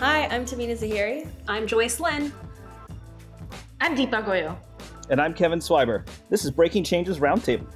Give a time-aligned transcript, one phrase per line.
[0.00, 1.28] Hi, I'm Tamina Zahiri.
[1.46, 2.32] I'm Joyce Lynn.
[3.82, 4.56] I'm Deepa Goyal.
[5.10, 6.08] And I'm Kevin Swiber.
[6.30, 7.70] This is Breaking Changes Roundtable.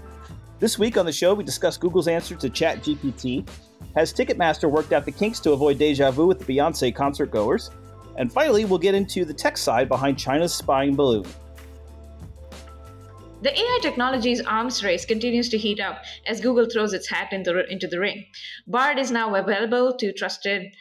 [0.59, 3.47] This week on the show, we discuss Google's answer to ChatGPT.
[3.95, 7.71] Has Ticketmaster worked out the kinks to avoid deja vu with the Beyonce concert goers?
[8.17, 11.27] And finally, we'll get into the tech side behind China's spying balloon.
[13.45, 17.71] The AI technology's arms race continues to heat up as Google throws its hat into,
[17.71, 18.25] into the ring.
[18.67, 20.75] Bard is now available to trusted,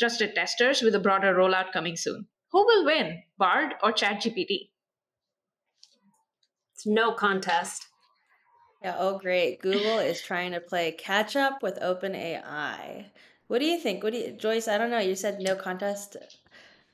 [0.00, 2.26] trusted testers with a broader rollout coming soon.
[2.50, 4.70] Who will win, Bard or ChatGPT?
[6.74, 7.86] It's no contest.
[8.82, 9.60] Yeah, oh great.
[9.60, 13.04] Google is trying to play catch up with OpenAI.
[13.48, 14.02] What do you think?
[14.02, 14.98] What do you Joyce, I don't know.
[14.98, 16.16] You said no contest.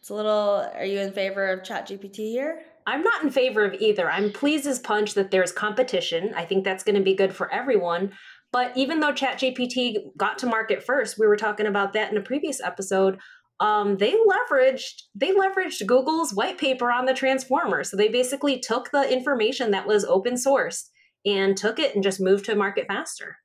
[0.00, 2.62] It's a little are you in favor of ChatGPT here?
[2.88, 4.10] I'm not in favor of either.
[4.10, 6.32] I'm pleased as punch that there's competition.
[6.36, 8.12] I think that's going to be good for everyone.
[8.52, 12.22] But even though ChatGPT got to market first, we were talking about that in a
[12.22, 13.18] previous episode.
[13.58, 17.84] Um, they leveraged they leveraged Google's white paper on the transformer.
[17.84, 20.84] So they basically took the information that was open sourced
[21.24, 23.38] and took it and just moved to market faster.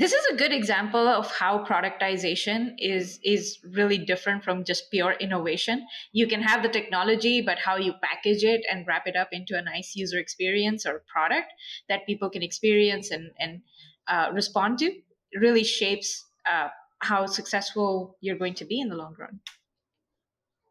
[0.00, 5.12] This is a good example of how productization is is really different from just pure
[5.20, 9.28] innovation you can have the technology but how you package it and wrap it up
[9.30, 11.52] into a nice user experience or product
[11.90, 13.60] that people can experience and and
[14.08, 14.90] uh, respond to
[15.38, 16.68] really shapes uh,
[17.00, 19.38] how successful you're going to be in the long run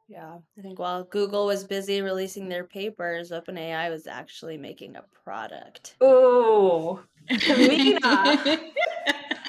[0.09, 5.03] yeah, I think while Google was busy releasing their papers, OpenAI was actually making a
[5.23, 5.97] product.
[6.01, 8.01] Oh, Mina.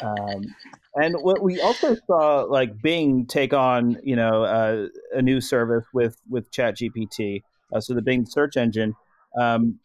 [0.03, 0.55] Um,
[0.95, 5.85] and what we also saw, like Bing take on, you know, uh, a new service
[5.93, 8.95] with with ChatGPT, uh, so the Bing search engine.
[9.39, 9.79] Um,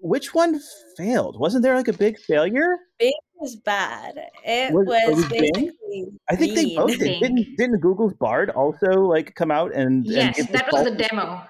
[0.00, 0.60] which one
[0.96, 1.38] failed?
[1.38, 2.76] Wasn't there like a big failure?
[2.98, 4.20] Bing was bad.
[4.44, 5.72] It was, was, was basically.
[5.90, 6.18] Bing?
[6.28, 7.20] I think they both did.
[7.20, 10.06] Didn't, didn't Google's Bard also like come out and?
[10.06, 11.42] Yes, and that was the demo.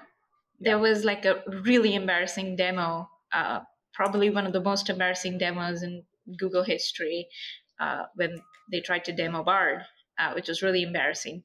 [0.59, 3.09] There was like a really embarrassing demo.
[3.31, 3.61] Uh,
[3.93, 6.03] probably one of the most embarrassing demos in
[6.37, 7.27] Google history
[7.83, 9.79] uh, when they tried to demo Bard,
[10.19, 11.43] uh, which was really embarrassing.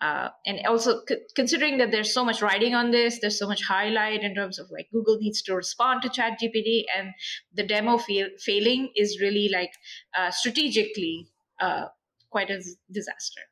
[0.00, 3.62] Uh, and also c- considering that there's so much writing on this, there's so much
[3.62, 7.12] highlight in terms of like Google needs to respond to ChatGPT, and
[7.54, 9.72] the demo fa- failing is really like
[10.18, 11.28] uh, strategically
[11.60, 11.86] uh,
[12.30, 13.42] quite a disaster.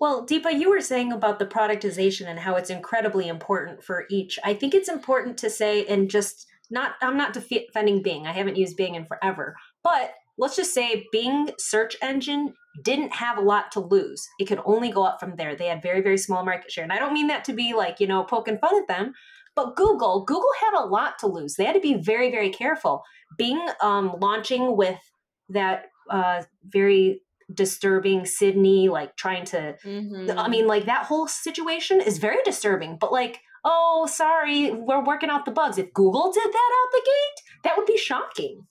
[0.00, 4.36] Well, Deepa, you were saying about the productization and how it's incredibly important for each.
[4.42, 8.26] I think it's important to say, and just not, I'm not defending Bing.
[8.26, 9.54] I haven't used Bing in forever,
[9.84, 14.26] but let's just say Bing search engine didn't have a lot to lose.
[14.38, 15.54] It could only go up from there.
[15.54, 16.84] They had very, very small market share.
[16.84, 19.12] And I don't mean that to be like, you know, poking fun at them,
[19.54, 21.54] but Google, Google had a lot to lose.
[21.54, 23.02] They had to be very, very careful.
[23.36, 24.98] Bing um, launching with
[25.50, 27.20] that uh, very
[27.52, 30.38] disturbing Sydney, like trying to, mm-hmm.
[30.38, 35.28] I mean, like that whole situation is very disturbing, but like, oh, sorry, we're working
[35.28, 35.78] out the bugs.
[35.78, 38.66] If Google did that out the gate, that would be shocking.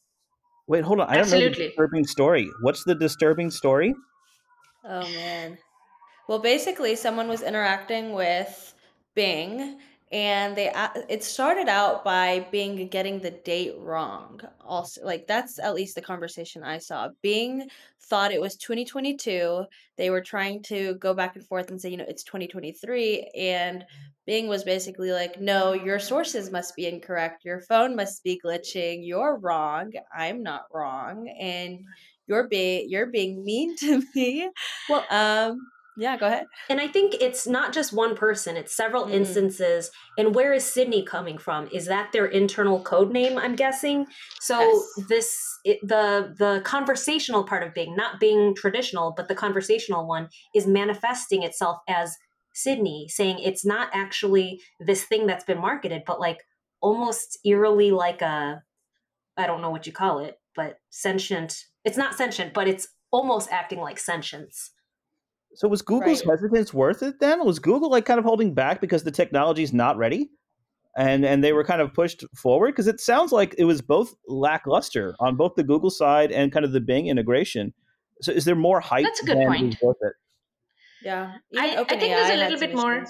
[0.72, 1.10] Wait, hold on.
[1.10, 1.50] I Absolutely.
[1.50, 2.50] don't know the disturbing story.
[2.62, 3.94] What's the disturbing story?
[4.86, 5.58] Oh man.
[6.30, 8.74] Well, basically, someone was interacting with
[9.14, 9.80] Bing
[10.12, 10.72] and they
[11.10, 16.02] it started out by being getting the date wrong also like that's at least the
[16.02, 17.10] conversation i saw.
[17.22, 17.70] Bing
[18.04, 19.64] thought it was 2022
[19.98, 23.86] they were trying to go back and forth and say you know it's 2023 and
[24.28, 27.44] Bing was basically like no your sources must be incorrect.
[27.44, 29.00] Your phone must be glitching.
[29.06, 29.92] You're wrong.
[30.16, 31.28] I'm not wrong.
[31.40, 31.84] And
[32.28, 34.50] you're being you're being mean to me.
[34.88, 35.60] Well um
[35.98, 36.48] yeah, go ahead.
[36.70, 39.16] And I think it's not just one person, it's several mm-hmm.
[39.16, 39.92] instances.
[40.18, 41.68] And where is Sydney coming from?
[41.72, 44.06] Is that their internal code name, I'm guessing?
[44.40, 45.08] So yes.
[45.10, 50.30] this it, the the conversational part of Bing, not being traditional, but the conversational one
[50.56, 52.18] is manifesting itself as
[52.54, 56.40] Sydney, saying it's not actually this thing that's been marketed, but like
[56.82, 58.64] almost eerily like a
[59.38, 61.66] I don't know what you call it, but sentient.
[61.84, 64.72] It's not sentient, but it's almost acting like sentience.
[65.56, 66.38] So was Google's right.
[66.40, 67.46] hesitance worth it then?
[67.46, 70.30] Was Google like kind of holding back because the technology is not ready?
[70.98, 74.14] And and they were kind of pushed forward because it sounds like it was both
[74.28, 77.74] lackluster on both the Google side and kind of the Bing integration.
[78.22, 79.04] So is there more hype?
[79.04, 79.78] That's a good point.
[81.04, 83.06] Yeah, I, I, think there's a little bit more.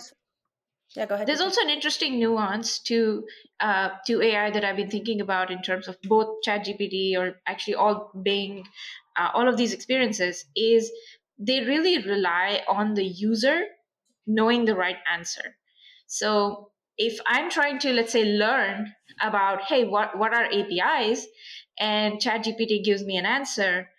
[0.95, 1.27] Yeah, go ahead.
[1.27, 3.25] There's also an interesting nuance to
[3.59, 7.75] uh, to AI that I've been thinking about in terms of both ChatGPT or actually
[7.75, 8.65] all Bing,
[9.17, 10.91] uh, all of these experiences is
[11.41, 13.65] they really rely on the user
[14.27, 15.57] knowing the right answer.
[16.07, 21.27] So if I'm trying to, let's say, learn about, hey, what, what are APIs?
[21.79, 23.89] And ChatGPT gives me an answer,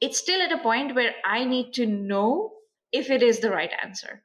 [0.00, 2.52] it's still at a point where I need to know
[2.92, 4.24] if it is the right answer.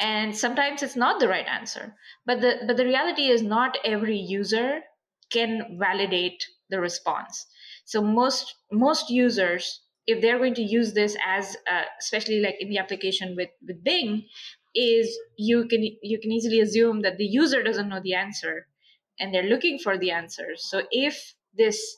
[0.00, 1.96] And sometimes it's not the right answer.
[2.26, 4.82] But the but the reality is not every user
[5.30, 7.46] can validate the response.
[7.84, 12.68] So most most users, if they're going to use this as, uh, especially like in
[12.68, 14.26] the application with with Bing,
[14.74, 18.66] is you can you can easily assume that the user doesn't know the answer,
[19.18, 20.64] and they're looking for the answers.
[20.68, 21.96] So if this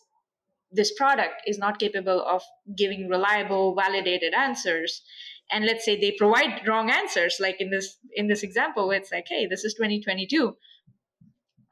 [0.71, 2.43] this product is not capable of
[2.77, 5.03] giving reliable validated answers
[5.51, 9.27] and let's say they provide wrong answers like in this in this example it's like
[9.29, 10.57] hey this is 2022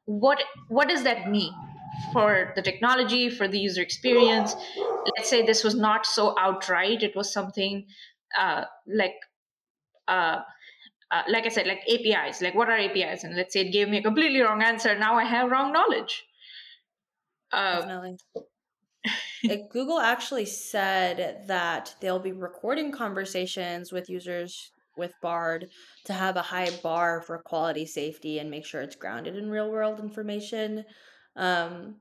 [0.06, 1.52] what what does that mean
[2.12, 4.54] for the technology for the user experience.
[5.16, 7.02] Let's say this was not so outright.
[7.02, 7.87] It was something
[8.38, 9.14] uh, like
[10.08, 10.40] uh,
[11.10, 13.88] uh, like i said like apis like what are apis and let's say it gave
[13.88, 14.98] me a completely wrong answer.
[14.98, 16.25] Now i have wrong knowledge.
[17.52, 18.19] Uh, Definitely.
[19.70, 25.69] Google actually said that they'll be recording conversations with users with Bard
[26.06, 29.70] to have a high bar for quality safety and make sure it's grounded in real
[29.70, 30.84] world information.
[31.36, 31.96] Um,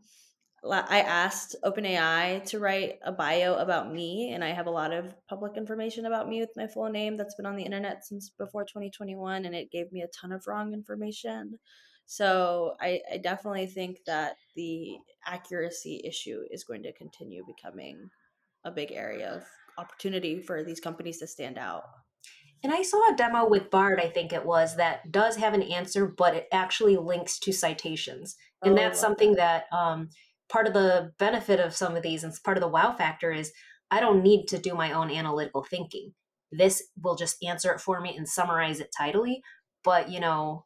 [0.67, 5.13] I asked OpenAI to write a bio about me, and I have a lot of
[5.27, 8.63] public information about me with my full name that's been on the internet since before
[8.63, 11.59] 2021, and it gave me a ton of wrong information.
[12.07, 18.09] So I, I definitely think that the accuracy issue is going to continue becoming
[18.63, 19.43] a big area of
[19.77, 21.83] opportunity for these companies to stand out.
[22.63, 25.61] And I saw a demo with Bard, I think it was, that does have an
[25.61, 28.35] answer, but it actually links to citations.
[28.63, 30.09] And oh, that's something that, that um,
[30.49, 33.51] part of the benefit of some of these and part of the wow factor is
[33.91, 36.13] I don't need to do my own analytical thinking.
[36.51, 39.41] This will just answer it for me and summarize it tidily.
[39.83, 40.65] But, you know,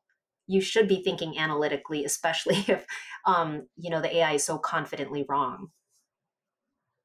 [0.50, 2.86] you should be thinking analytically, especially if
[3.26, 5.70] um, you know the AI is so confidently wrong.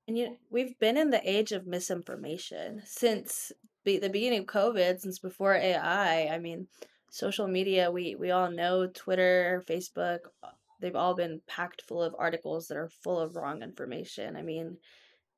[0.09, 3.53] And you, we've been in the age of misinformation since
[3.85, 6.27] the beginning of COVID, since before AI.
[6.27, 6.67] I mean,
[7.11, 10.49] social media, we we all know Twitter, Facebook, uh,
[10.81, 14.37] they've all been packed full of articles that are full of wrong information.
[14.37, 14.79] I mean,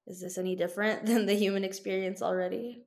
[0.06, 2.86] is this any different than the human experience already?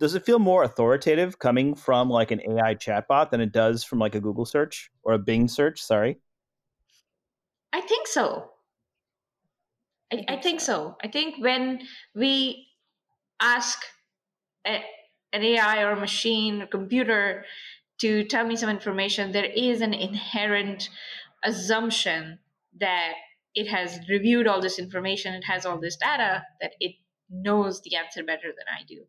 [0.00, 3.98] does it feel more authoritative coming from like an AI chatbot than it does from
[3.98, 5.80] like a Google search or a Bing search?
[5.80, 6.18] Sorry.
[7.72, 8.50] I think so.
[10.10, 10.66] I, I think, I think so.
[10.72, 10.96] so.
[11.04, 11.80] I think when
[12.14, 12.66] we
[13.40, 13.78] ask
[14.66, 14.82] a,
[15.32, 17.44] an AI or a machine or computer
[18.00, 20.88] to tell me some information, there is an inherent
[21.44, 22.38] assumption
[22.80, 23.12] that
[23.54, 26.92] it has reviewed all this information, it has all this data, that it
[27.28, 29.04] knows the answer better than I do.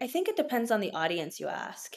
[0.00, 1.96] I think it depends on the audience you ask.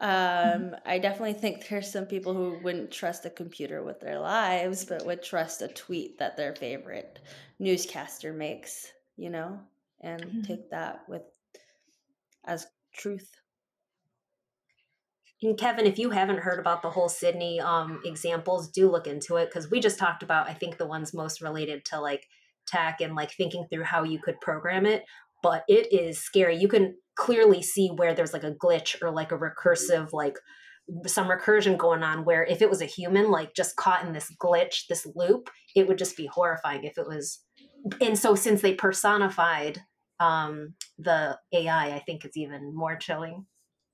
[0.00, 0.74] Mm-hmm.
[0.74, 4.84] Um, I definitely think there's some people who wouldn't trust a computer with their lives,
[4.84, 7.18] but would trust a tweet that their favorite
[7.58, 9.58] newscaster makes, you know,
[10.00, 10.46] and Mhm.
[10.46, 11.22] take that with
[12.44, 13.30] as truth.
[15.42, 19.36] And Kevin, if you haven't heard about the whole Sydney um, examples, do look into
[19.36, 22.26] it because we just talked about, I think, the ones most related to like
[22.66, 25.04] tech and like thinking through how you could program it.
[25.42, 26.56] But it is scary.
[26.56, 30.38] You can clearly see where there's like a glitch or like a recursive like
[31.06, 34.30] some recursion going on where if it was a human like just caught in this
[34.40, 37.40] glitch this loop it would just be horrifying if it was
[38.00, 39.80] and so since they personified
[40.20, 43.46] um the ai i think it's even more chilling.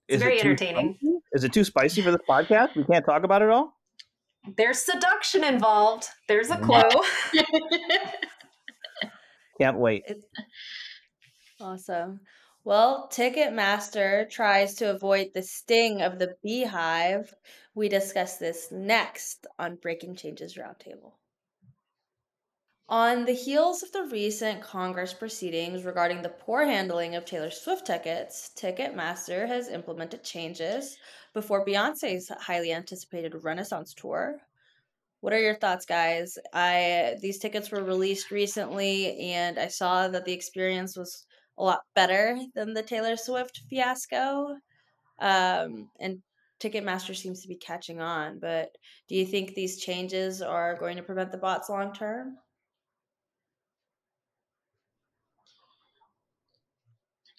[0.08, 0.96] It's is very it entertaining.
[1.00, 1.18] spicy?
[1.32, 2.74] is it too spicy for this podcast?
[2.76, 3.78] We can't talk about it all?
[4.56, 6.06] There's seduction involved.
[6.28, 6.82] There's a clue
[9.62, 10.02] can't wait.
[10.06, 10.26] It's
[11.60, 12.20] awesome.
[12.64, 17.32] Well, Ticketmaster tries to avoid the sting of the beehive.
[17.74, 21.12] We discuss this next on Breaking Changes Roundtable.
[22.88, 27.86] On the heels of the recent Congress proceedings regarding the poor handling of Taylor Swift
[27.86, 30.98] tickets, Ticketmaster has implemented changes
[31.32, 34.40] before Beyonce's highly anticipated Renaissance tour.
[35.20, 36.36] What are your thoughts, guys?
[36.52, 41.82] I these tickets were released recently and I saw that the experience was a lot
[41.94, 44.56] better than the Taylor Swift fiasco.
[45.20, 46.22] Um, and
[46.60, 48.40] Ticketmaster seems to be catching on.
[48.40, 48.76] But
[49.08, 52.38] do you think these changes are going to prevent the bots long term?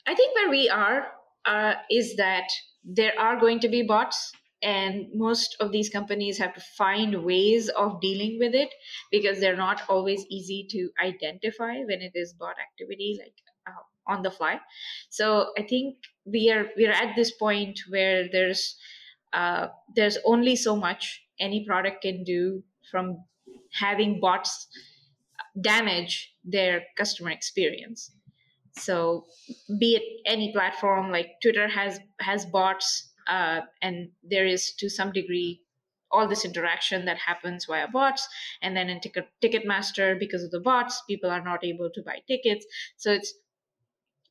[0.07, 1.07] I think where we are
[1.45, 2.47] uh, is that
[2.83, 4.31] there are going to be bots,
[4.61, 8.73] and most of these companies have to find ways of dealing with it
[9.11, 13.17] because they're not always easy to identify when it is bot activity.
[13.21, 13.35] Like
[13.67, 14.59] uh, on the fly
[15.09, 15.95] so i think
[16.25, 18.75] we are we are at this point where there's
[19.31, 23.23] uh, there's only so much any product can do from
[23.71, 24.67] having bots
[25.59, 28.11] damage their customer experience.
[28.75, 29.25] So,
[29.79, 35.11] be it any platform like Twitter has has bots, uh, and there is to some
[35.11, 35.61] degree
[36.13, 38.27] all this interaction that happens via bots.
[38.61, 42.19] And then in ticket ticketmaster because of the bots people are not able to buy
[42.27, 42.65] tickets.
[42.97, 43.33] So it's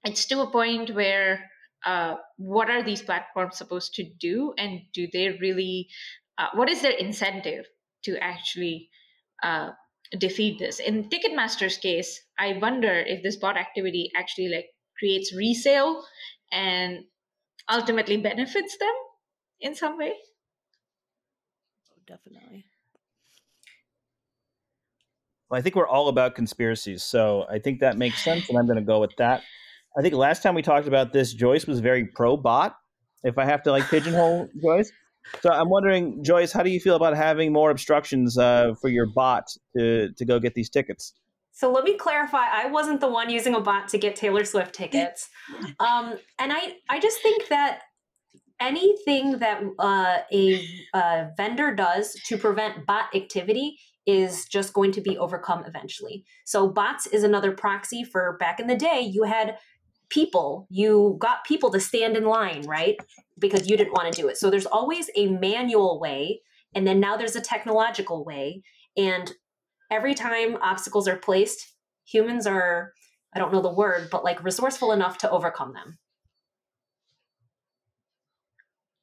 [0.04, 1.50] it's to a point where
[1.84, 4.54] uh, what are these platforms supposed to do?
[4.56, 5.88] And do they really
[6.38, 7.66] uh, what is their incentive
[8.04, 8.88] to actually
[9.42, 9.70] uh,
[10.18, 14.66] defeat this in ticketmaster's case i wonder if this bot activity actually like
[14.98, 16.04] creates resale
[16.52, 17.00] and
[17.70, 18.94] ultimately benefits them
[19.60, 20.12] in some way
[21.90, 22.64] oh, definitely.
[25.52, 28.64] Well, I think we're all about conspiracies, so I think that makes sense, and I'm
[28.64, 29.42] going to go with that.
[29.94, 32.74] I think last time we talked about this, Joyce was very pro bot.
[33.22, 34.90] If I have to like pigeonhole Joyce,
[35.40, 39.06] so I'm wondering, Joyce, how do you feel about having more obstructions uh, for your
[39.06, 39.44] bot
[39.76, 41.14] to to go get these tickets?
[41.52, 42.46] So let me clarify.
[42.50, 45.28] I wasn't the one using a bot to get Taylor Swift tickets,
[45.80, 47.80] um, and I I just think that
[48.60, 50.64] anything that uh, a,
[50.94, 53.76] a vendor does to prevent bot activity
[54.06, 56.24] is just going to be overcome eventually.
[56.44, 59.58] So bots is another proxy for back in the day you had
[60.12, 62.96] people you got people to stand in line right
[63.38, 66.40] because you didn't want to do it so there's always a manual way
[66.74, 68.62] and then now there's a technological way
[68.96, 69.32] and
[69.90, 72.92] every time obstacles are placed humans are
[73.34, 75.98] i don't know the word but like resourceful enough to overcome them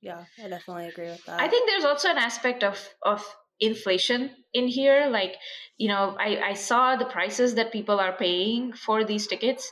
[0.01, 1.41] yeah, I definitely agree with that.
[1.41, 3.25] I think there's also an aspect of of
[3.59, 5.07] inflation in here.
[5.09, 5.35] Like,
[5.77, 9.69] you know, I, I saw the prices that people are paying for these tickets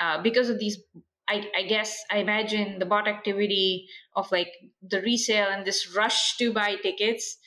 [0.00, 0.78] uh, because of these.
[1.26, 6.36] I, I guess I imagine the bot activity of like the resale and this rush
[6.36, 7.38] to buy tickets.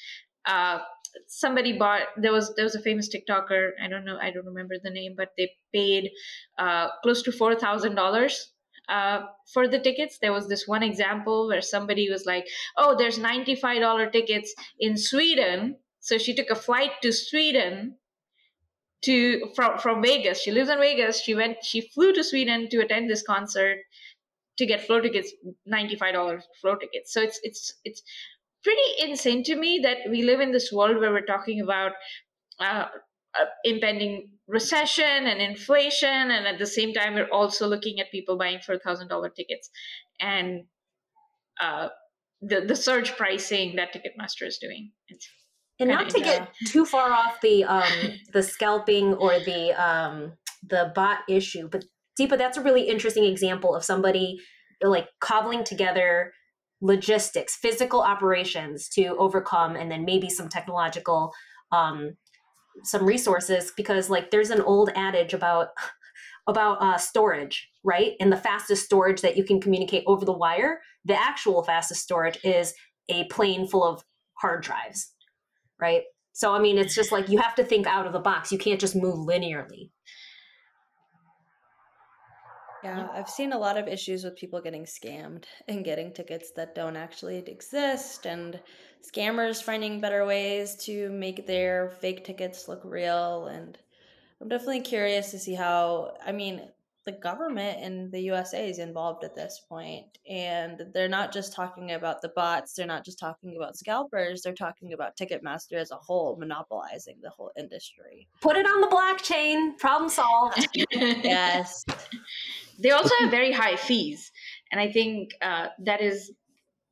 [0.45, 0.79] Uh,
[1.27, 3.71] somebody bought there was there was a famous TikToker.
[3.81, 4.17] I don't know.
[4.19, 6.09] I don't remember the name, but they paid
[6.57, 8.51] uh, close to four thousand dollars
[8.89, 10.17] uh, for the tickets.
[10.21, 15.77] There was this one example where somebody was like, "Oh, there's $95 tickets in Sweden."
[15.99, 17.97] So she took a flight to Sweden
[19.03, 20.41] to from from Vegas.
[20.41, 21.21] She lives in Vegas.
[21.21, 21.57] She went.
[21.63, 23.79] She flew to Sweden to attend this concert
[24.57, 25.31] to get flow tickets,
[25.71, 27.13] $95 flow tickets.
[27.13, 28.01] So it's it's it's
[28.63, 31.91] pretty insane to me that we live in this world where we're talking about
[32.59, 32.85] uh,
[33.39, 38.37] uh, impending recession and inflation and at the same time we're also looking at people
[38.37, 39.69] buying for thousand dollar tickets
[40.19, 40.63] and
[41.61, 41.89] uh,
[42.41, 45.29] the the surge pricing that ticketmaster is doing it's
[45.79, 47.83] and not to get too far off the um
[48.33, 50.33] the scalping or the um
[50.67, 51.85] the bot issue but
[52.19, 54.39] deepa that's a really interesting example of somebody
[54.81, 56.33] like cobbling together
[56.81, 61.31] logistics physical operations to overcome and then maybe some technological
[61.71, 62.15] um
[62.83, 65.69] some resources because like there's an old adage about
[66.47, 68.13] about uh, storage right?
[68.19, 72.37] And the fastest storage that you can communicate over the wire the actual fastest storage
[72.43, 72.73] is
[73.09, 74.03] a plane full of
[74.33, 75.13] hard drives
[75.79, 76.03] right
[76.33, 78.57] so i mean it's just like you have to think out of the box you
[78.57, 79.89] can't just move linearly
[82.83, 86.75] yeah, I've seen a lot of issues with people getting scammed and getting tickets that
[86.75, 88.59] don't actually exist, and
[89.03, 93.47] scammers finding better ways to make their fake tickets look real.
[93.47, 93.77] And
[94.41, 96.69] I'm definitely curious to see how, I mean,
[97.07, 101.93] the government in the USA is involved at this point, and they're not just talking
[101.93, 105.95] about the bots, they're not just talking about scalpers, they're talking about Ticketmaster as a
[105.95, 108.27] whole monopolizing the whole industry.
[108.41, 110.67] Put it on the blockchain, problem solved.
[110.91, 111.85] yes.
[112.77, 114.29] They also have very high fees,
[114.69, 116.33] and I think uh, that is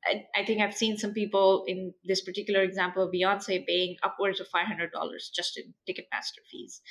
[0.05, 4.39] I, I, think I've seen some people in this particular example of Beyonce paying upwards
[4.39, 4.89] of $500
[5.35, 6.81] just in Ticketmaster fees.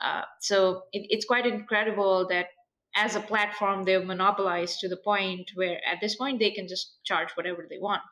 [0.00, 2.46] Uh, so it, it's quite incredible that
[2.94, 6.98] as a platform they've monopolized to the point where at this point they can just
[7.04, 8.02] charge whatever they want.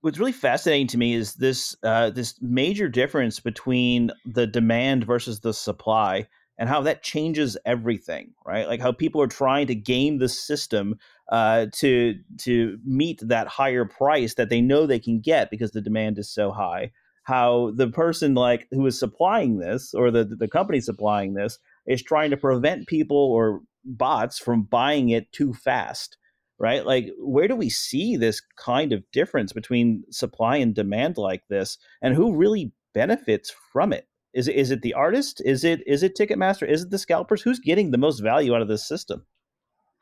[0.00, 5.40] What's really fascinating to me is this uh, this major difference between the demand versus
[5.40, 6.26] the supply
[6.58, 8.66] and how that changes everything right?
[8.66, 10.98] Like how people are trying to game the system
[11.30, 15.80] uh, to to meet that higher price that they know they can get because the
[15.80, 16.90] demand is so high.
[17.24, 22.02] How the person like who is supplying this or the the company supplying this is
[22.02, 26.16] trying to prevent people or bots from buying it too fast
[26.62, 26.86] right?
[26.86, 31.76] Like where do we see this kind of difference between supply and demand like this
[32.00, 34.06] and who really benefits from it?
[34.32, 35.42] Is it is it the artist?
[35.44, 36.66] Is it is it ticketmaster?
[36.66, 37.42] Is it the scalpers?
[37.42, 39.26] Who's getting the most value out of this system?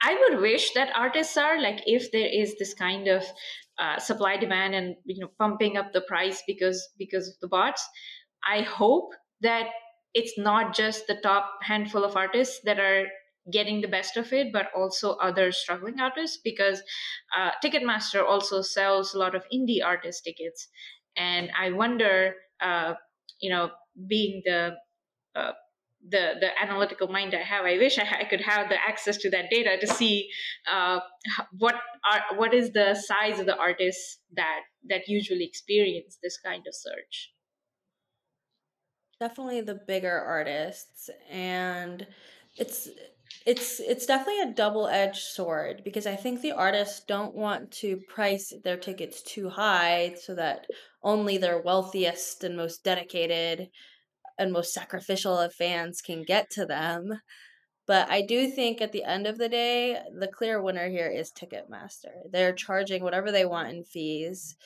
[0.02, 3.25] I would wish that artists are like if there is this kind of
[3.78, 7.88] uh, supply demand and you know pumping up the price because because of the bots
[8.46, 9.68] i hope that
[10.14, 13.06] it's not just the top handful of artists that are
[13.50, 16.82] getting the best of it, but also other struggling artists because
[17.36, 20.68] uh, Ticketmaster also sells a lot of indie artist tickets.
[21.16, 22.94] And I wonder, uh,
[23.40, 23.70] you know,
[24.08, 24.76] being the
[25.34, 25.52] uh,
[26.08, 29.30] the the analytical mind I have, I wish I, I, could have the access to
[29.30, 30.28] that data to see
[30.70, 31.00] uh,
[31.58, 31.74] what
[32.10, 36.74] are what is the size of the artists that that usually experience this kind of
[36.74, 37.32] search.
[39.20, 42.06] Definitely the bigger artists, and
[42.56, 42.88] it's
[43.46, 48.52] it's it's definitely a double-edged sword because I think the artists don't want to price
[48.64, 50.66] their tickets too high so that
[51.02, 53.68] only their wealthiest and most dedicated
[54.38, 57.20] and most sacrificial of fans can get to them.
[57.86, 61.32] But I do think at the end of the day, the clear winner here is
[61.32, 62.30] Ticketmaster.
[62.30, 64.56] They're charging whatever they want in fees.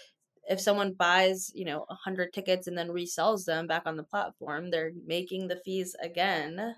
[0.48, 4.70] If someone buys, you know, 100 tickets and then resells them back on the platform,
[4.70, 6.74] they're making the fees again.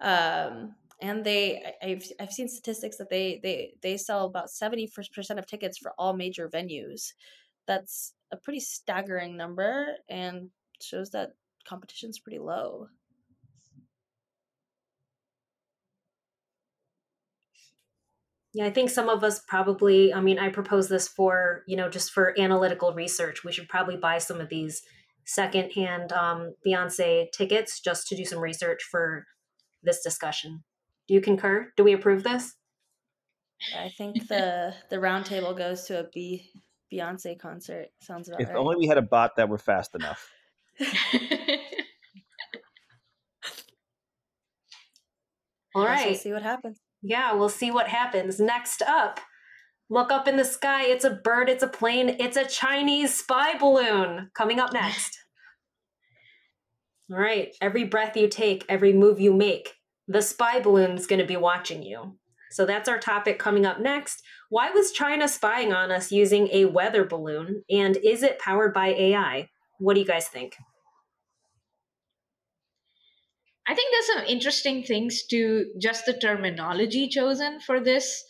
[0.00, 5.46] Um, and they I've I've seen statistics that they they they sell about 70% of
[5.46, 7.12] tickets for all major venues.
[7.66, 10.50] That's a pretty staggering number and
[10.80, 11.34] shows that
[11.66, 12.88] competition's pretty low.
[18.54, 21.88] Yeah, I think some of us probably, I mean, I propose this for, you know,
[21.90, 23.44] just for analytical research.
[23.44, 24.82] We should probably buy some of these
[25.26, 29.26] secondhand um, Beyonce tickets just to do some research for
[29.82, 30.64] this discussion.
[31.06, 31.72] Do you concur?
[31.76, 32.54] Do we approve this?
[33.76, 36.50] I think the the roundtable goes to a B
[36.92, 37.88] Beyonce concert.
[38.00, 38.56] Sounds about if right.
[38.56, 40.30] only we had a bot that were fast enough.
[45.74, 46.06] All right.
[46.06, 46.80] We'll see what happens.
[47.02, 48.40] Yeah, we'll see what happens.
[48.40, 49.20] Next up,
[49.88, 50.84] look up in the sky.
[50.84, 54.30] It's a bird, it's a plane, it's a Chinese spy balloon.
[54.34, 55.18] Coming up next.
[57.10, 57.54] All right.
[57.60, 59.74] Every breath you take, every move you make,
[60.06, 62.18] the spy balloon's going to be watching you.
[62.50, 64.22] So that's our topic coming up next.
[64.50, 67.62] Why was China spying on us using a weather balloon?
[67.70, 69.48] And is it powered by AI?
[69.78, 70.56] What do you guys think?
[73.68, 78.24] I think there's some interesting things to just the terminology chosen for this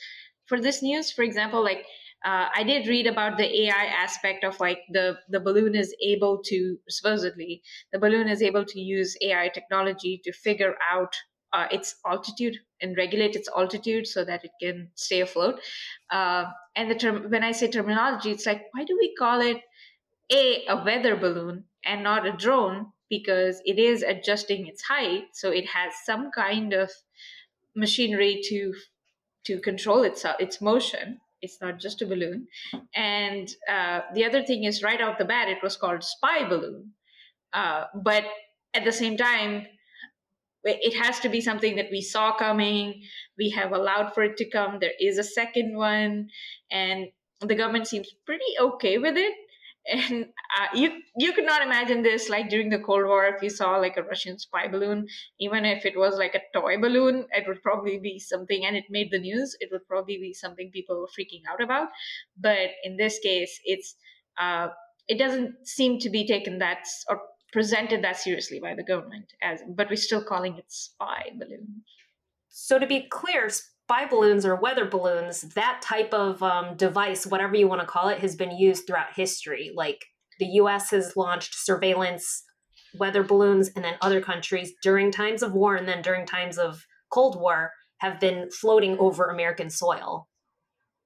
[0.47, 1.13] for this news.
[1.13, 1.87] For example, like
[2.25, 6.43] uh, I did read about the AI aspect of like the the balloon is able
[6.45, 11.15] to supposedly the balloon is able to use AI technology to figure out
[11.53, 15.61] uh, its altitude and regulate its altitude so that it can stay afloat.
[16.11, 19.63] Uh, and the term when I say terminology, it's like why do we call it
[20.33, 25.51] a a weather balloon and not a drone because it is adjusting its height, so
[25.51, 26.91] it has some kind of
[27.75, 28.75] machinery to
[29.45, 31.21] to control itself its motion.
[31.41, 32.49] It's not just a balloon.
[32.95, 36.93] And uh, the other thing is, right off the bat, it was called spy balloon.
[37.53, 38.25] Uh, but
[38.75, 39.67] at the same time,
[40.65, 43.03] it has to be something that we saw coming.
[43.39, 44.79] We have allowed for it to come.
[44.81, 46.29] There is a second one,
[46.71, 47.07] and
[47.41, 49.35] the government seems pretty okay with it.
[49.91, 50.27] And
[50.59, 53.25] uh, you you could not imagine this like during the Cold War.
[53.27, 55.07] If you saw like a Russian spy balloon,
[55.41, 58.85] even if it was like a toy balloon, it would probably be something, and it
[58.91, 59.57] made the news.
[59.61, 61.89] It would probably be something people were freaking out about.
[62.37, 63.97] But in this case, it's
[64.39, 64.69] uh,
[65.09, 67.21] it doesn't seem to be taken that or
[67.53, 71.83] presented that seriously by the government as but we're still calling it spy balloon
[72.51, 73.49] so to be clear
[73.89, 78.09] spy balloons or weather balloons that type of um, device whatever you want to call
[78.09, 79.73] it has been used throughout history.
[79.75, 80.05] Like
[80.39, 82.45] the us has launched surveillance
[82.99, 86.85] weather balloons and then other countries during times of war and then during times of
[87.11, 90.29] cold war have been floating over american soil.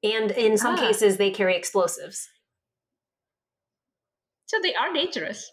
[0.02, 0.78] And in some ah.
[0.78, 2.28] cases they carry explosives.
[4.46, 5.48] So they are dangerous.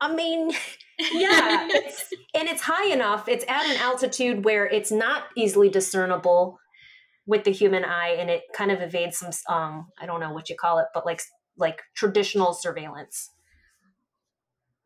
[0.00, 0.52] I mean,
[0.98, 3.28] yeah, it's, and it's high enough.
[3.28, 6.58] It's at an altitude where it's not easily discernible
[7.26, 10.48] with the human eye, and it kind of evades some um I don't know what
[10.48, 11.22] you call it, but like
[11.56, 13.30] like traditional surveillance.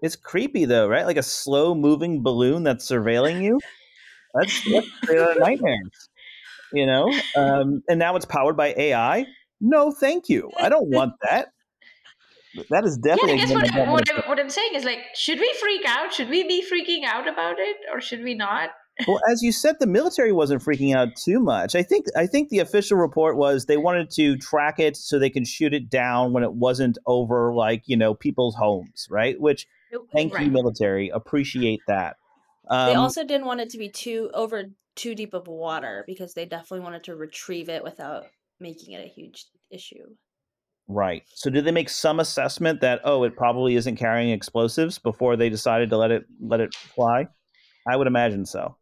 [0.03, 1.07] It's creepy though, right?
[1.07, 3.61] Like a slow moving balloon that's surveilling you.
[4.35, 6.09] That's, that's nightmares,
[6.73, 7.12] you know.
[7.37, 9.27] Um, and now it's powered by AI.
[9.61, 10.51] No, thank you.
[10.59, 11.49] I don't want that.
[12.71, 13.37] That is definitely.
[13.37, 15.83] Yeah, I guess what, I, what, I, what I'm saying is like, should we freak
[15.87, 16.13] out?
[16.13, 18.71] Should we be freaking out about it, or should we not?
[19.07, 21.75] well, as you said, the military wasn't freaking out too much.
[21.75, 25.31] I think I think the official report was they wanted to track it so they
[25.31, 29.41] can shoot it down when it wasn't over, like you know, people's homes, right?
[29.41, 29.67] Which,
[30.13, 30.45] thank right.
[30.45, 32.17] you, military, appreciate that.
[32.69, 34.65] Um, they also didn't want it to be too over
[34.97, 38.25] too deep of water because they definitely wanted to retrieve it without
[38.59, 40.05] making it a huge issue.
[40.92, 41.22] Right.
[41.37, 45.48] So did they make some assessment that oh it probably isn't carrying explosives before they
[45.48, 47.29] decided to let it let it fly?
[47.88, 48.76] I would imagine so.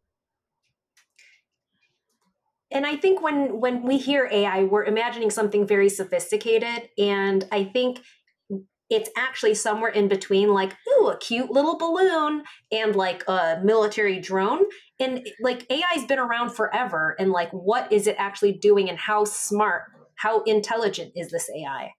[2.71, 7.65] And I think when when we hear AI, we're imagining something very sophisticated and I
[7.65, 7.99] think
[8.89, 12.41] it's actually somewhere in between like ooh a cute little balloon
[12.71, 14.63] and like a military drone
[14.99, 19.23] and like ai's been around forever and like what is it actually doing and how
[19.25, 19.83] smart
[20.15, 21.91] how intelligent is this ai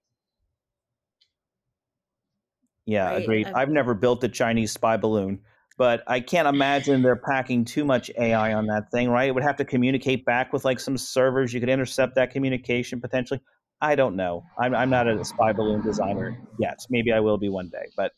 [2.85, 3.23] yeah, right.
[3.23, 3.47] agreed.
[3.47, 5.39] I've, I've never built a Chinese spy balloon,
[5.77, 9.27] but I can't imagine they're packing too much AI on that thing, right?
[9.27, 11.53] It would have to communicate back with like some servers.
[11.53, 13.41] You could intercept that communication potentially.
[13.81, 14.43] I don't know.
[14.59, 16.79] I'm, I'm not a spy balloon designer yet.
[16.89, 18.11] Maybe I will be one day, but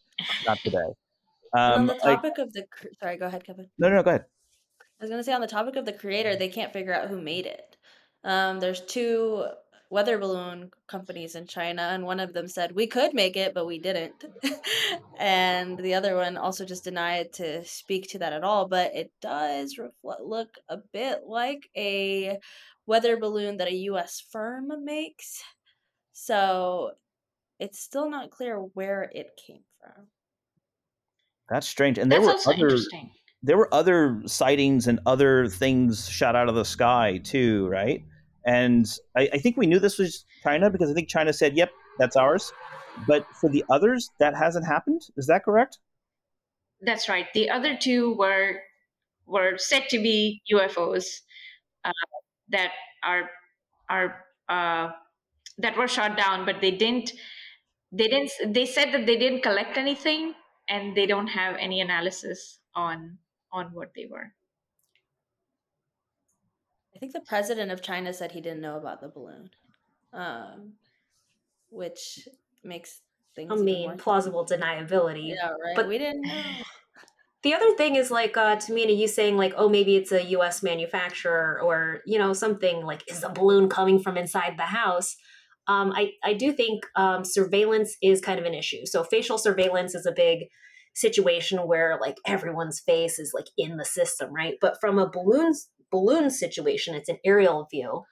[0.45, 0.77] not today.
[1.55, 2.65] Um, on the topic I, of the
[2.99, 3.69] sorry, go ahead, Kevin.
[3.77, 4.25] No, no, go ahead.
[4.99, 7.09] I was going to say on the topic of the creator, they can't figure out
[7.09, 7.77] who made it.
[8.23, 9.45] Um, there's two
[9.93, 13.67] weather balloon companies in China, and one of them said we could make it, but
[13.67, 14.25] we didn't,
[15.19, 18.67] and the other one also just denied to speak to that at all.
[18.67, 22.39] But it does reflect, look a bit like a
[22.87, 24.19] weather balloon that a U.S.
[24.31, 25.43] firm makes,
[26.11, 26.93] so
[27.59, 30.07] it's still not clear where it came from.
[31.49, 32.77] That's strange, and there That's were other
[33.43, 38.03] there were other sightings and other things shot out of the sky too, right?
[38.45, 41.71] And I, I, think we knew this was China because I think China said, yep,
[41.97, 42.51] that's ours.
[43.07, 45.01] But for the others, that hasn't happened.
[45.17, 45.79] Is that correct?
[46.81, 47.27] That's right.
[47.33, 48.59] The other two were
[49.25, 51.21] were said to be UFOs
[51.85, 51.91] uh,
[52.49, 52.71] that
[53.03, 53.29] are
[53.89, 54.91] are uh,
[55.57, 57.13] that were shot down, but they didn't.
[57.91, 58.31] They didn't.
[58.53, 60.33] They said that they didn't collect anything,
[60.67, 63.17] and they don't have any analysis on
[63.51, 64.33] on what they were.
[67.03, 69.49] I think the president of China said he didn't know about the balloon,
[70.13, 70.75] um,
[71.69, 72.29] which
[72.63, 73.01] makes
[73.35, 73.51] things.
[73.51, 75.35] I mean, plausible deniability.
[75.35, 75.75] Yeah, right.
[75.75, 76.25] But we didn't.
[77.41, 80.63] The other thing is like uh, Tamina, you saying like, oh, maybe it's a U.S.
[80.63, 85.17] manufacturer or you know something like, is the balloon coming from inside the house?
[85.67, 88.85] Um, I I do think um, surveillance is kind of an issue.
[88.85, 90.45] So facial surveillance is a big
[90.95, 94.53] situation where like everyone's face is like in the system, right?
[94.61, 98.03] But from a balloon's balloon situation, it's an aerial view.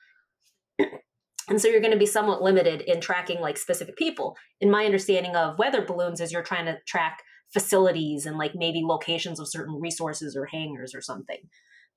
[1.50, 4.38] and so you're going to be somewhat limited in tracking like specific people.
[4.62, 8.82] In my understanding of weather balloons is you're trying to track facilities and like maybe
[8.84, 11.40] locations of certain resources or hangars or something.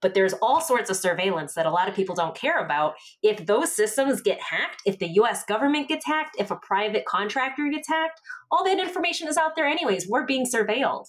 [0.01, 2.94] But there's all sorts of surveillance that a lot of people don't care about.
[3.23, 7.68] If those systems get hacked, if the US government gets hacked, if a private contractor
[7.70, 8.20] gets hacked,
[8.51, 10.09] all that information is out there anyways.
[10.09, 11.07] We're being surveilled.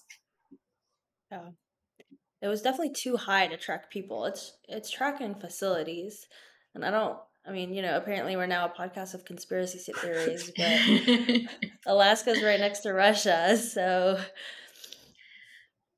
[1.31, 1.49] Yeah
[2.45, 4.25] it was definitely too high to track people.
[4.25, 6.27] It's it's tracking facilities,
[6.75, 7.17] and I don't.
[7.47, 11.51] I mean, you know, apparently we're now a podcast of conspiracy theories, but
[11.88, 14.19] Alaska's right next to Russia, so.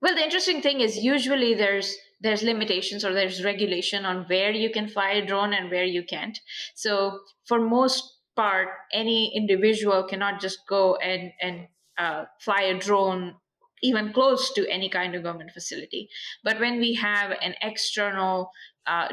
[0.01, 4.69] Well, the interesting thing is usually there's there's limitations or there's regulation on where you
[4.69, 6.39] can fly a drone and where you can't.
[6.75, 8.03] So for most
[8.37, 13.35] part, any individual cannot just go and and uh, fly a drone
[13.83, 16.09] even close to any kind of government facility.
[16.43, 18.51] But when we have an external
[18.85, 19.09] uh,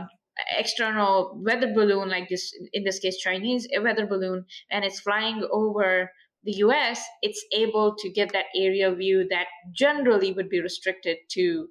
[0.59, 6.11] external weather balloon like this, in this case Chinese weather balloon, and it's flying over
[6.42, 11.68] the US, it's able to get that area view that generally would be restricted to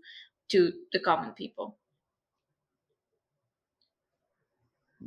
[0.52, 1.78] to the common people.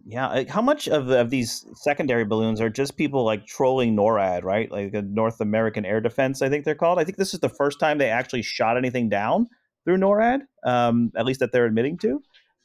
[0.09, 4.71] Yeah, how much of, of these secondary balloons are just people like trolling NORAD, right?
[4.71, 7.01] Like the North American Air Defense, I think they're called.
[7.01, 9.49] I think this is the first time they actually shot anything down
[9.85, 12.23] through NORAD, um, at least that they're admitting to.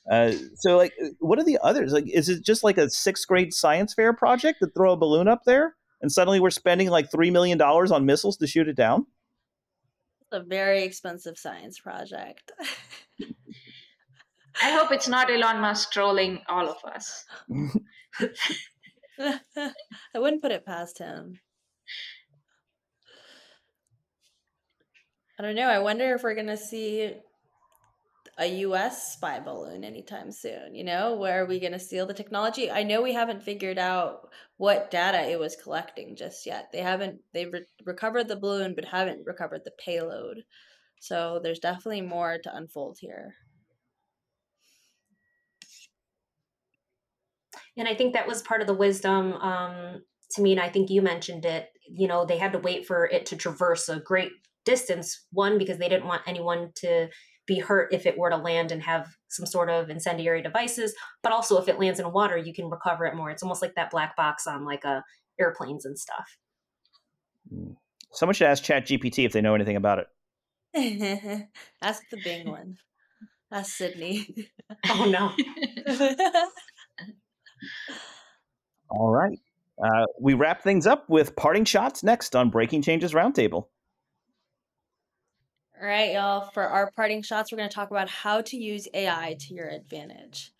[0.09, 1.93] Uh, so, like, what are the others?
[1.93, 5.27] Like, is it just like a sixth grade science fair project to throw a balloon
[5.27, 8.75] up there, and suddenly we're spending like three million dollars on missiles to shoot it
[8.75, 9.07] down?
[10.21, 12.51] It's a very expensive science project.
[14.61, 17.25] I hope it's not Elon Musk trolling all of us.
[19.19, 21.39] I wouldn't put it past him.
[25.39, 25.67] I don't know.
[25.67, 27.15] I wonder if we're going to see
[28.37, 30.75] a US spy balloon anytime soon.
[30.75, 32.69] You know, where are we going to steal the technology?
[32.69, 36.69] I know we haven't figured out what data it was collecting just yet.
[36.71, 40.43] They haven't, they've re- recovered the balloon, but haven't recovered the payload.
[40.99, 43.33] So there's definitely more to unfold here.
[47.77, 49.33] And I think that was part of the wisdom.
[49.33, 51.69] Um, to me, and I think you mentioned it.
[51.89, 54.31] You know, they had to wait for it to traverse a great
[54.65, 55.25] distance.
[55.31, 57.09] One, because they didn't want anyone to
[57.47, 60.93] be hurt if it were to land and have some sort of incendiary devices.
[61.23, 63.29] But also, if it lands in water, you can recover it more.
[63.29, 65.03] It's almost like that black box on like a
[65.39, 66.37] airplanes and stuff.
[67.49, 67.71] Hmm.
[68.13, 70.07] Someone should ask Chat GPT if they know anything about it.
[71.81, 72.77] ask the Bing one.
[73.51, 74.33] Ask Sydney.
[74.89, 75.31] oh no.
[78.89, 79.39] All right.
[79.81, 83.67] Uh, we wrap things up with parting shots next on Breaking Changes Roundtable.
[85.81, 86.51] All right, y'all.
[86.53, 89.67] For our parting shots, we're going to talk about how to use AI to your
[89.67, 90.51] advantage.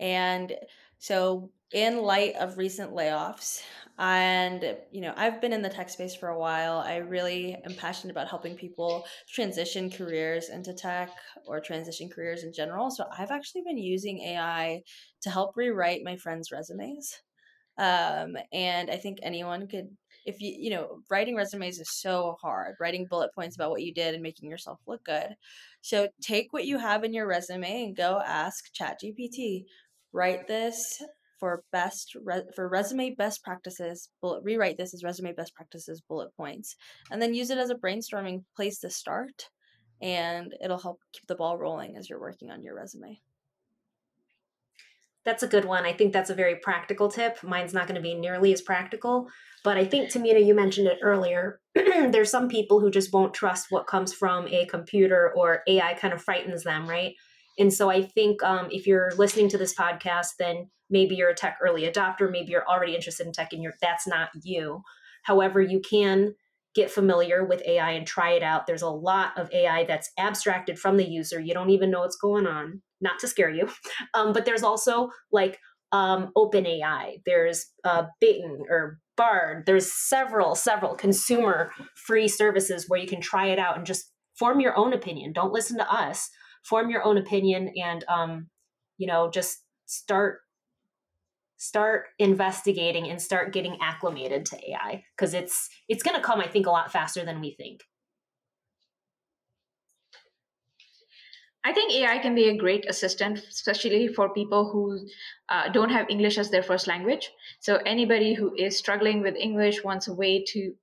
[0.00, 0.52] And
[0.98, 3.62] so, in light of recent layoffs,
[3.98, 6.78] and you know, I've been in the tech space for a while.
[6.78, 11.10] I really am passionate about helping people transition careers into tech
[11.46, 12.90] or transition careers in general.
[12.90, 14.82] So, I've actually been using AI
[15.22, 17.20] to help rewrite my friends' resumes.
[17.78, 19.88] Um, and I think anyone could
[20.24, 23.92] if you you know writing resumes is so hard writing bullet points about what you
[23.92, 25.34] did and making yourself look good
[25.82, 29.64] so take what you have in your resume and go ask chat gpt
[30.12, 31.02] write this
[31.44, 36.34] for best re- for resume best practices bullet rewrite this as resume best practices bullet
[36.38, 36.74] points
[37.10, 39.50] and then use it as a brainstorming place to start
[40.00, 43.20] and it'll help keep the ball rolling as you're working on your resume
[45.26, 45.86] that's a good one.
[45.86, 47.42] I think that's a very practical tip.
[47.42, 49.30] Mine's not going to be nearly as practical,
[49.62, 51.60] but I think Tamina, you mentioned it earlier.
[51.74, 56.12] There's some people who just won't trust what comes from a computer or AI kind
[56.12, 57.14] of frightens them, right?
[57.58, 61.34] And so I think um, if you're listening to this podcast, then maybe you're a
[61.34, 64.82] tech early adopter, maybe you're already interested in tech, and you're that's not you.
[65.22, 66.34] However, you can
[66.74, 68.66] get familiar with AI and try it out.
[68.66, 71.40] There's a lot of AI that's abstracted from the user.
[71.40, 73.68] You don't even know what's going on not to scare you.
[74.14, 75.58] Um, but there's also like
[75.90, 79.64] um, OpenAI, there's uh, Bing or Bard.
[79.66, 81.72] There's several, several consumer
[82.06, 85.32] free services where you can try it out and just form your own opinion.
[85.32, 86.28] Don't listen to us.
[86.64, 88.48] Form your own opinion and, um,
[88.98, 90.40] you know, just start
[91.56, 96.48] start investigating and start getting acclimated to AI because it's it's going to come I
[96.48, 97.82] think a lot faster than we think.
[101.66, 105.08] I think AI can be a great assistant, especially for people who
[105.48, 107.30] uh, don't have English as their first language.
[107.60, 110.74] So anybody who is struggling with English wants a way to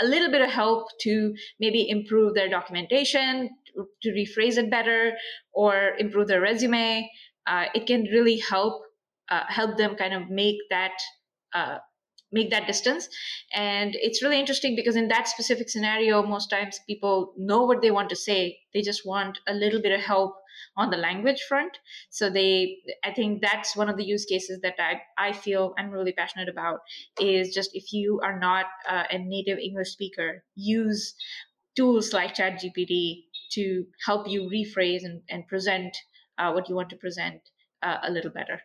[0.00, 3.50] a little bit of help to maybe improve their documentation,
[4.02, 5.12] to rephrase it better,
[5.52, 7.10] or improve their resume.
[7.46, 8.82] Uh, it can really help
[9.30, 10.92] uh, help them kind of make that
[11.54, 11.78] uh,
[12.30, 13.08] make that distance
[13.54, 17.90] and it's really interesting because in that specific scenario most times people know what they
[17.90, 20.34] want to say they just want a little bit of help
[20.76, 21.78] on the language front
[22.10, 25.90] so they i think that's one of the use cases that i, I feel i'm
[25.90, 26.80] really passionate about
[27.18, 31.14] is just if you are not uh, a native english speaker use
[31.76, 35.96] tools like chatgpt to help you rephrase and, and present
[36.38, 37.40] uh, what you want to present
[37.82, 38.60] uh, a little better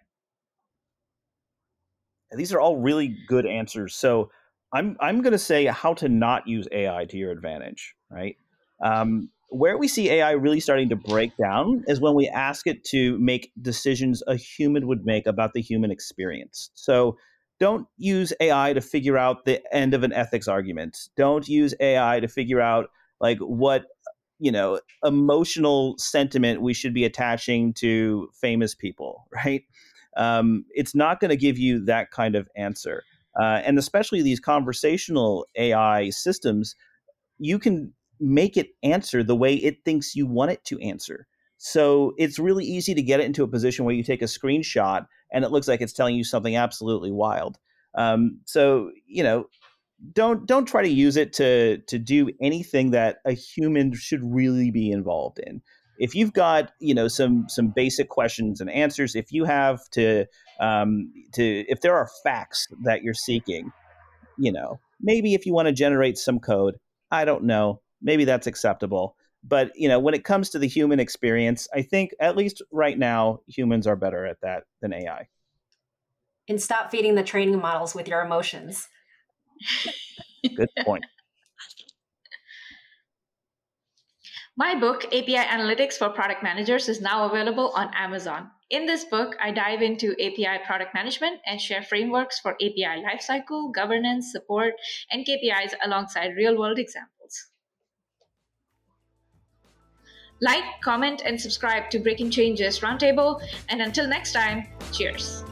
[2.36, 3.96] these are all really good answers.
[3.96, 4.32] So
[4.74, 8.38] I'm I'm going to say how to not use AI to your advantage, right?
[8.84, 12.84] Um, where we see AI really starting to break down is when we ask it
[12.86, 16.72] to make decisions a human would make about the human experience.
[16.74, 17.18] So
[17.60, 20.98] don't use AI to figure out the end of an ethics argument.
[21.16, 22.88] Don't use AI to figure out
[23.22, 23.86] like what
[24.44, 29.64] you know emotional sentiment we should be attaching to famous people, right?
[30.18, 33.04] um, it's not going to give you that kind of answer.
[33.40, 36.76] Uh, and especially these conversational AI systems,
[37.40, 41.28] you can make it answer the way it thinks you want it to answer.
[41.58, 45.08] So it's really easy to get it into a position where you take a screenshot
[45.32, 47.58] and it looks like it's telling you something absolutely wild.
[47.96, 49.48] Um, so you know,
[50.12, 54.72] don't don't try to use it to to do anything that a human should really
[54.72, 55.62] be involved in.
[56.00, 60.26] If you've got you know some some basic questions and answers if you have to
[60.60, 63.72] um, to if there are facts that you're seeking
[64.38, 66.76] you know maybe if you want to generate some code
[67.12, 69.16] i don't know maybe that's acceptable.
[69.46, 72.98] But you know when it comes to the human experience i think at least right
[72.98, 75.28] now humans are better at that than ai
[76.48, 78.88] and stop feeding the training models with your emotions
[80.56, 81.06] good point
[84.56, 88.52] My book, API Analytics for Product Managers, is now available on Amazon.
[88.70, 93.74] In this book, I dive into API product management and share frameworks for API lifecycle,
[93.74, 94.76] governance, support,
[95.10, 97.48] and KPIs alongside real world examples.
[100.40, 103.42] Like, comment, and subscribe to Breaking Changes Roundtable.
[103.70, 105.44] And until next time, cheers.